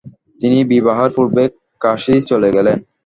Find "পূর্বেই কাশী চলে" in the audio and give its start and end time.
1.15-2.49